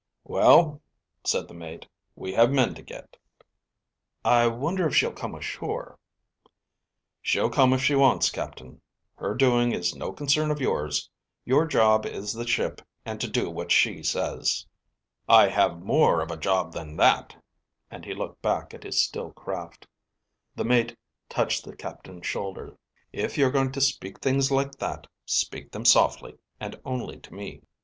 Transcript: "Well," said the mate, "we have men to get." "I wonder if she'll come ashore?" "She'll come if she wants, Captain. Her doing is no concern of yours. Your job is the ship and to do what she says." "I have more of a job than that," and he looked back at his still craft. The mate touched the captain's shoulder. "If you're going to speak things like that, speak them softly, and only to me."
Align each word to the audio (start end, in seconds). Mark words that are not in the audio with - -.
"Well," 0.23 0.81
said 1.23 1.47
the 1.47 1.53
mate, 1.53 1.87
"we 2.15 2.33
have 2.33 2.49
men 2.49 2.73
to 2.73 2.81
get." 2.81 3.17
"I 4.25 4.47
wonder 4.47 4.87
if 4.87 4.95
she'll 4.95 5.13
come 5.13 5.35
ashore?" 5.35 5.99
"She'll 7.21 7.51
come 7.51 7.71
if 7.71 7.83
she 7.83 7.93
wants, 7.93 8.31
Captain. 8.31 8.81
Her 9.13 9.35
doing 9.35 9.73
is 9.73 9.93
no 9.95 10.11
concern 10.11 10.49
of 10.49 10.59
yours. 10.59 11.07
Your 11.45 11.67
job 11.67 12.07
is 12.07 12.33
the 12.33 12.47
ship 12.47 12.81
and 13.05 13.21
to 13.21 13.29
do 13.29 13.47
what 13.51 13.71
she 13.71 14.01
says." 14.01 14.65
"I 15.29 15.49
have 15.49 15.83
more 15.83 16.21
of 16.21 16.31
a 16.31 16.35
job 16.35 16.73
than 16.73 16.95
that," 16.97 17.35
and 17.91 18.03
he 18.03 18.15
looked 18.15 18.41
back 18.41 18.73
at 18.73 18.81
his 18.81 18.99
still 18.99 19.31
craft. 19.31 19.85
The 20.55 20.65
mate 20.65 20.95
touched 21.29 21.63
the 21.63 21.75
captain's 21.75 22.25
shoulder. 22.25 22.75
"If 23.13 23.37
you're 23.37 23.51
going 23.51 23.71
to 23.73 23.81
speak 23.81 24.19
things 24.19 24.49
like 24.49 24.71
that, 24.79 25.05
speak 25.27 25.69
them 25.71 25.85
softly, 25.85 26.39
and 26.59 26.81
only 26.85 27.19
to 27.19 27.35
me." 27.35 27.61